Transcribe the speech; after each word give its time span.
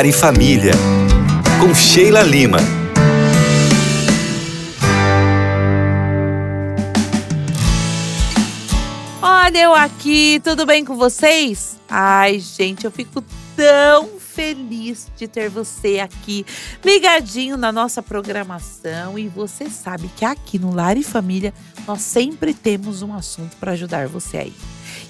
Lar 0.00 0.06
e 0.06 0.12
Família, 0.12 0.72
com 1.60 1.74
Sheila 1.74 2.22
Lima. 2.22 2.56
Olha 9.20 9.58
eu 9.58 9.74
aqui, 9.74 10.40
tudo 10.42 10.64
bem 10.64 10.86
com 10.86 10.96
vocês? 10.96 11.76
Ai, 11.86 12.38
gente, 12.38 12.86
eu 12.86 12.90
fico 12.90 13.22
tão 13.54 14.18
feliz 14.18 15.08
de 15.18 15.28
ter 15.28 15.50
você 15.50 15.98
aqui 15.98 16.46
ligadinho 16.82 17.58
na 17.58 17.70
nossa 17.70 18.02
programação 18.02 19.18
e 19.18 19.28
você 19.28 19.68
sabe 19.68 20.08
que 20.16 20.24
aqui 20.24 20.58
no 20.58 20.74
Lar 20.74 20.96
e 20.96 21.02
Família 21.02 21.52
nós 21.86 22.00
sempre 22.00 22.54
temos 22.54 23.02
um 23.02 23.12
assunto 23.12 23.54
para 23.58 23.72
ajudar 23.72 24.08
você 24.08 24.38
aí. 24.38 24.54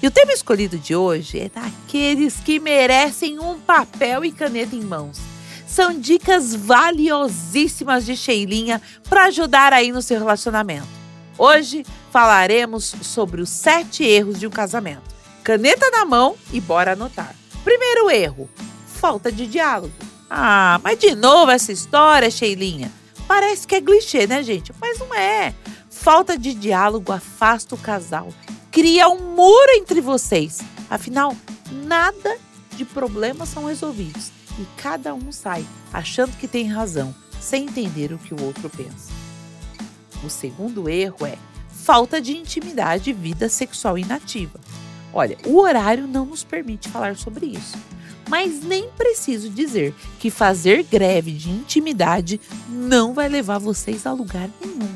E 0.01 0.07
o 0.07 0.11
tema 0.11 0.33
escolhido 0.33 0.79
de 0.79 0.95
hoje 0.95 1.41
é 1.41 1.49
daqueles 1.49 2.37
que 2.37 2.59
merecem 2.59 3.37
um 3.37 3.59
papel 3.59 4.25
e 4.25 4.31
caneta 4.31 4.75
em 4.75 4.81
mãos. 4.81 5.19
São 5.67 5.97
dicas 5.97 6.55
valiosíssimas 6.55 8.03
de 8.03 8.17
Sheilinha 8.17 8.81
para 9.07 9.25
ajudar 9.25 9.71
aí 9.73 9.91
no 9.91 10.01
seu 10.01 10.17
relacionamento. 10.17 10.87
Hoje 11.37 11.85
falaremos 12.11 12.95
sobre 13.03 13.41
os 13.41 13.49
sete 13.49 14.03
erros 14.03 14.39
de 14.39 14.47
um 14.47 14.49
casamento. 14.49 15.03
Caneta 15.43 15.91
na 15.91 16.03
mão 16.03 16.35
e 16.51 16.59
bora 16.59 16.93
anotar. 16.93 17.35
Primeiro 17.63 18.09
erro: 18.09 18.49
falta 18.87 19.31
de 19.31 19.45
diálogo. 19.45 19.93
Ah, 20.27 20.79
mas 20.83 20.97
de 20.97 21.13
novo 21.13 21.51
essa 21.51 21.71
história, 21.71 22.31
Sheilinha. 22.31 22.91
Parece 23.27 23.67
que 23.67 23.75
é 23.75 23.81
clichê, 23.81 24.25
né, 24.25 24.41
gente? 24.41 24.73
Mas 24.81 24.97
não 24.97 25.13
é. 25.13 25.53
Falta 25.91 26.35
de 26.35 26.55
diálogo 26.55 27.11
afasta 27.11 27.75
o 27.75 27.77
casal 27.77 28.29
cria 28.71 29.09
um 29.09 29.35
muro 29.35 29.71
entre 29.75 29.99
vocês. 29.99 30.59
Afinal, 30.89 31.35
nada 31.85 32.37
de 32.75 32.85
problemas 32.85 33.49
são 33.49 33.65
resolvidos 33.65 34.31
e 34.57 34.65
cada 34.77 35.13
um 35.13 35.31
sai 35.31 35.65
achando 35.91 36.35
que 36.37 36.47
tem 36.47 36.67
razão, 36.67 37.13
sem 37.39 37.65
entender 37.65 38.13
o 38.13 38.17
que 38.17 38.33
o 38.33 38.41
outro 38.41 38.69
pensa. 38.69 39.11
O 40.23 40.29
segundo 40.29 40.89
erro 40.89 41.25
é 41.25 41.37
falta 41.69 42.21
de 42.21 42.37
intimidade 42.37 43.09
e 43.09 43.13
vida 43.13 43.49
sexual 43.49 43.97
inativa. 43.97 44.59
Olha, 45.13 45.37
o 45.45 45.59
horário 45.59 46.07
não 46.07 46.25
nos 46.25 46.43
permite 46.43 46.89
falar 46.89 47.17
sobre 47.17 47.47
isso. 47.47 47.77
Mas 48.29 48.63
nem 48.63 48.87
preciso 48.91 49.49
dizer 49.49 49.93
que 50.19 50.29
fazer 50.29 50.83
greve 50.83 51.31
de 51.33 51.49
intimidade 51.49 52.39
não 52.69 53.13
vai 53.13 53.27
levar 53.27 53.57
vocês 53.57 54.05
a 54.05 54.13
lugar 54.13 54.49
nenhum. 54.63 54.95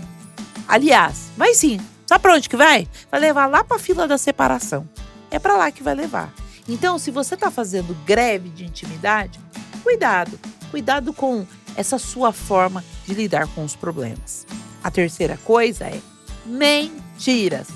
Aliás, 0.67 1.30
vai 1.36 1.54
sim, 1.54 1.80
Sabe 2.06 2.22
para 2.22 2.36
onde 2.36 2.50
que 2.50 2.58
vai? 2.58 2.88
Vai 3.09 3.20
levar 3.20 3.48
lá 3.48 3.64
para 3.64 3.78
a 3.78 3.80
fila 3.80 4.08
da 4.08 4.17
separação. 4.17 4.88
É 5.31 5.39
para 5.39 5.58
lá 5.58 5.72
que 5.72 5.84
vai 5.84 5.95
levar. 5.95 6.34
Então, 6.67 6.98
se 6.98 7.11
você 7.11 7.36
está 7.36 7.50
fazendo 7.52 7.95
greve 8.06 8.50
de 8.50 8.66
intimidade, 8.66 9.39
cuidado. 9.84 10.39
Cuidado 10.72 11.14
com 11.14 11.45
essa 11.76 11.98
sua 11.98 12.31
forma 12.31 12.83
de 13.06 13.14
lidar 13.14 13.48
com 13.48 13.64
os 13.64 13.76
problemas. 13.76 14.45
A 14.83 14.92
terceira 14.92 15.38
coisa 15.44 15.86
é 15.86 16.00
mentiras. 16.45 17.67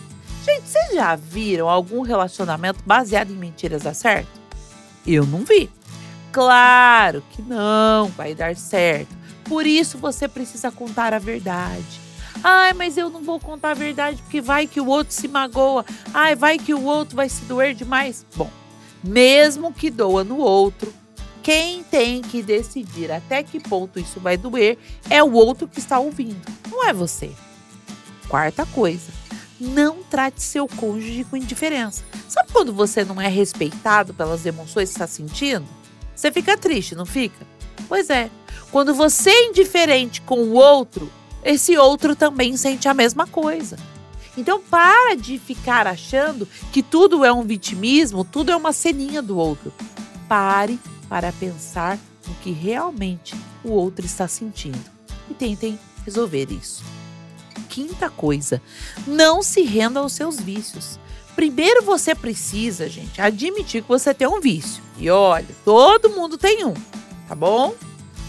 Gente, 0.46 0.68
vocês 0.68 0.94
já 0.94 1.16
viram 1.16 1.70
algum 1.70 2.02
relacionamento 2.02 2.84
baseado 2.86 3.32
em 3.32 3.36
mentiras 3.36 3.84
dar 3.84 3.94
certo? 3.94 4.40
Eu 5.06 5.26
não 5.26 5.44
vi. 5.44 5.70
Claro 6.32 7.24
que 7.32 7.42
não 7.42 8.08
vai 8.10 8.36
dar 8.36 8.56
certo. 8.56 9.16
Por 9.44 9.66
isso 9.66 9.98
você 9.98 10.28
precisa 10.28 10.72
contar 10.72 11.14
a 11.14 11.20
verdade. 11.20 12.09
Ai, 12.44 12.74
mas 12.74 12.98
eu 12.98 13.10
não 13.10 13.22
vou 13.22 13.40
contar 13.40 13.72
a 13.72 13.74
verdade 13.74 14.22
porque 14.22 14.42
vai 14.42 14.66
que 14.68 14.80
o 14.80 14.88
outro 14.88 15.14
se 15.14 15.28
magoa. 15.28 15.86
Ai, 16.14 16.36
vai 16.36 16.58
que 16.58 16.74
o 16.74 16.84
outro 16.84 17.16
vai 17.16 17.28
se 17.28 17.44
doer 17.46 17.74
demais. 17.74 18.26
Bom, 18.36 18.50
mesmo 19.04 19.74
que 19.74 19.90
doa 19.90 20.24
no 20.24 20.38
outro, 20.38 20.94
quem 21.44 21.84
tem 21.84 22.22
que 22.22 22.42
decidir 22.42 23.12
até 23.12 23.44
que 23.44 23.60
ponto 23.60 24.00
isso 24.00 24.20
vai 24.20 24.38
doer 24.38 24.78
é 25.10 25.24
o 25.24 25.34
outro 25.34 25.68
que 25.68 25.80
está 25.80 26.00
ouvindo, 26.00 26.42
não 26.70 26.88
é 26.88 26.94
você. 26.94 27.32
Quarta 28.28 28.66
coisa, 28.68 29.12
não 29.60 30.04
trate 30.04 30.42
seu 30.42 30.68
cônjuge 30.68 31.24
com 31.24 31.36
indiferença. 31.36 32.04
Sabe 32.28 32.52
quando 32.52 32.72
você 32.72 33.04
não 33.04 33.20
é 33.20 33.28
respeitado 33.28 34.14
pelas 34.14 34.46
emoções 34.46 34.90
que 34.90 34.96
está 34.96 35.08
sentindo? 35.08 35.66
Você 36.16 36.32
fica 36.32 36.58
triste, 36.58 36.96
não 36.96 37.06
fica? 37.06 37.48
Pois 37.88 38.10
é. 38.10 38.30
Quando 38.72 38.94
você 38.94 39.32
é 39.32 39.48
indiferente 39.48 40.22
com 40.22 40.40
o 40.40 40.54
outro, 40.54 41.12
esse 41.50 41.76
outro 41.78 42.16
também 42.16 42.56
sente 42.56 42.88
a 42.88 42.94
mesma 42.94 43.26
coisa. 43.26 43.76
Então 44.38 44.62
para 44.62 45.16
de 45.16 45.40
ficar 45.40 45.88
achando 45.88 46.48
que 46.72 46.84
tudo 46.84 47.26
é 47.26 47.34
um 47.34 47.44
vitimismo, 47.44 48.24
tudo 48.24 48.52
é 48.52 48.56
uma 48.56 48.72
ceninha 48.72 49.22
do 49.22 49.36
outro. 49.38 49.74
Pare 50.28 50.80
para 51.10 51.32
pensar 51.34 51.98
no 52.28 52.36
que 52.36 52.52
realmente 52.52 53.36
o 53.64 53.72
outro 53.72 54.06
está 54.06 54.28
sentindo 54.28 54.80
e 55.30 55.34
tentem 55.34 55.80
resolver 56.06 56.52
isso. 56.52 56.84
Quinta 57.68 58.10
coisa, 58.10 58.62
não 59.08 59.42
se 59.42 59.64
renda 59.64 60.00
aos 60.00 60.14
seus 60.14 60.40
vícios. 60.40 61.00
Primeiro 61.36 61.84
você 61.84 62.14
precisa, 62.14 62.88
gente, 62.88 63.20
admitir 63.20 63.82
que 63.82 63.90
você 63.90 64.14
tem 64.14 64.28
um 64.28 64.40
vício. 64.40 64.84
E 65.00 65.10
olha, 65.10 65.48
todo 65.66 66.12
mundo 66.12 66.38
tem 66.38 66.64
um, 66.64 66.74
tá 67.28 67.34
bom? 67.34 67.74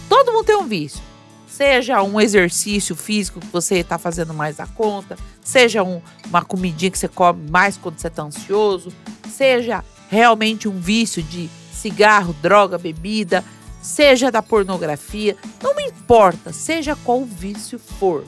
Todo 0.09 0.31
mundo 0.31 0.45
tem 0.45 0.55
um 0.57 0.67
vício. 0.67 1.10
Seja 1.51 2.01
um 2.01 2.19
exercício 2.19 2.95
físico 2.95 3.41
que 3.41 3.47
você 3.47 3.79
está 3.79 3.97
fazendo 3.97 4.33
mais 4.33 4.55
da 4.55 4.65
conta, 4.65 5.17
seja 5.43 5.83
um, 5.83 6.01
uma 6.25 6.41
comidinha 6.41 6.89
que 6.89 6.97
você 6.97 7.09
come 7.09 7.51
mais 7.51 7.75
quando 7.75 7.99
você 7.99 8.07
está 8.07 8.23
ansioso, 8.23 8.89
seja 9.29 9.83
realmente 10.09 10.69
um 10.69 10.79
vício 10.79 11.21
de 11.21 11.49
cigarro, 11.73 12.33
droga, 12.41 12.77
bebida, 12.77 13.43
seja 13.81 14.31
da 14.31 14.41
pornografia, 14.41 15.35
não 15.61 15.77
importa, 15.77 16.53
seja 16.53 16.95
qual 16.95 17.25
vício 17.25 17.77
for. 17.77 18.23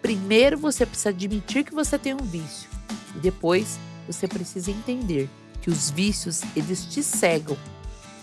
Primeiro 0.00 0.56
você 0.56 0.86
precisa 0.86 1.08
admitir 1.08 1.64
que 1.64 1.74
você 1.74 1.98
tem 1.98 2.14
um 2.14 2.24
vício 2.24 2.70
e 3.16 3.18
depois 3.18 3.76
você 4.06 4.28
precisa 4.28 4.70
entender 4.70 5.28
que 5.60 5.68
os 5.68 5.90
vícios 5.90 6.42
eles 6.54 6.84
te 6.86 7.02
cegam 7.02 7.56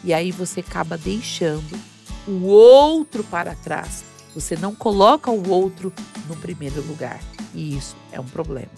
e 0.02 0.14
aí 0.14 0.32
você 0.32 0.62
acaba 0.62 0.98
deixando 0.98 1.78
o 2.26 2.46
outro 2.46 3.22
para 3.26 3.54
trás 3.56 4.08
você 4.40 4.56
não 4.56 4.74
coloca 4.74 5.30
o 5.30 5.50
outro 5.50 5.92
no 6.28 6.36
primeiro 6.36 6.82
lugar. 6.88 7.20
E 7.54 7.78
isso 7.78 7.96
é 8.12 8.20
um 8.20 8.26
problema. 8.26 8.70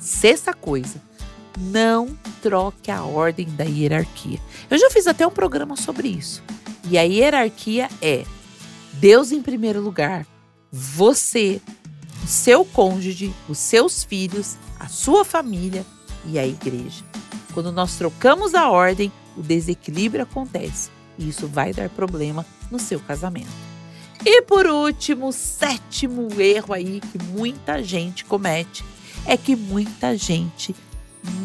Sexta 0.00 0.52
coisa, 0.52 1.00
não 1.58 2.16
troque 2.40 2.90
a 2.90 3.02
ordem 3.02 3.46
da 3.46 3.64
hierarquia. 3.64 4.40
Eu 4.70 4.78
já 4.78 4.90
fiz 4.90 5.06
até 5.06 5.26
um 5.26 5.30
programa 5.30 5.76
sobre 5.76 6.08
isso. 6.08 6.42
E 6.88 6.98
a 6.98 7.02
hierarquia 7.02 7.88
é 8.00 8.24
Deus 8.94 9.32
em 9.32 9.42
primeiro 9.42 9.80
lugar, 9.80 10.26
você, 10.70 11.60
o 12.22 12.26
seu 12.26 12.64
cônjuge, 12.64 13.34
os 13.48 13.58
seus 13.58 14.04
filhos, 14.04 14.56
a 14.78 14.88
sua 14.88 15.24
família 15.24 15.84
e 16.26 16.38
a 16.38 16.46
igreja. 16.46 17.04
Quando 17.52 17.70
nós 17.70 17.96
trocamos 17.96 18.54
a 18.54 18.70
ordem, 18.70 19.12
o 19.36 19.42
desequilíbrio 19.42 20.22
acontece 20.22 20.90
e 21.18 21.28
isso 21.28 21.46
vai 21.46 21.72
dar 21.72 21.88
problema 21.90 22.44
no 22.70 22.78
seu 22.78 23.00
casamento. 23.00 23.71
E 24.24 24.42
por 24.42 24.66
último, 24.66 25.32
sétimo 25.32 26.28
erro 26.40 26.72
aí 26.72 27.00
que 27.00 27.18
muita 27.18 27.82
gente 27.82 28.24
comete 28.24 28.84
é 29.26 29.36
que 29.36 29.56
muita 29.56 30.16
gente 30.16 30.74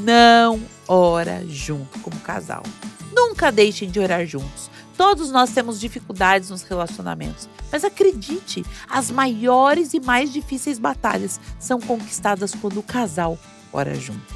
não 0.03 0.61
ora 0.87 1.43
junto 1.47 1.99
como 1.99 2.19
casal. 2.19 2.61
Nunca 3.11 3.51
deixem 3.51 3.89
de 3.89 3.99
orar 3.99 4.27
juntos. 4.27 4.69
Todos 4.95 5.31
nós 5.31 5.51
temos 5.51 5.79
dificuldades 5.79 6.49
nos 6.51 6.61
relacionamentos, 6.63 7.49
mas 7.71 7.83
acredite, 7.83 8.63
as 8.89 9.09
maiores 9.09 9.93
e 9.93 9.99
mais 9.99 10.31
difíceis 10.31 10.77
batalhas 10.77 11.39
são 11.59 11.79
conquistadas 11.79 12.53
quando 12.53 12.79
o 12.79 12.83
casal 12.83 13.39
ora 13.73 13.95
junto. 13.95 14.35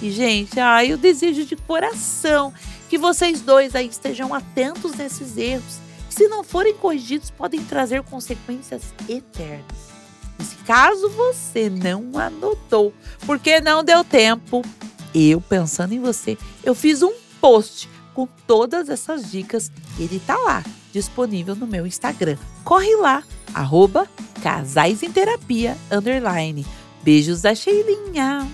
E 0.00 0.10
gente, 0.10 0.58
ai, 0.58 0.92
eu 0.92 0.98
desejo 0.98 1.44
de 1.44 1.56
coração 1.56 2.52
que 2.88 2.98
vocês 2.98 3.40
dois 3.40 3.74
aí 3.74 3.86
estejam 3.86 4.34
atentos 4.34 4.94
nesses 4.94 5.36
erros 5.36 5.78
se 6.12 6.28
não 6.28 6.44
forem 6.44 6.74
corrigidos, 6.74 7.30
podem 7.30 7.64
trazer 7.64 8.02
consequências 8.02 8.82
eternas. 9.08 9.64
Se 10.38 10.56
caso 10.64 11.08
você 11.10 11.70
não 11.70 12.18
anotou, 12.18 12.92
porque 13.26 13.60
não 13.60 13.82
deu 13.82 14.04
tempo, 14.04 14.62
eu 15.14 15.40
pensando 15.40 15.92
em 15.92 16.00
você, 16.00 16.36
eu 16.62 16.74
fiz 16.74 17.02
um 17.02 17.12
post 17.40 17.88
com 18.14 18.28
todas 18.46 18.88
essas 18.88 19.30
dicas. 19.30 19.70
Ele 19.98 20.20
tá 20.20 20.36
lá, 20.36 20.62
disponível 20.92 21.54
no 21.54 21.66
meu 21.66 21.86
Instagram. 21.86 22.36
Corre 22.64 22.94
lá, 22.96 23.22
arroba. 23.54 24.08
Beijos 27.02 27.42
da 27.42 27.54
Sheilinha. 27.54 28.48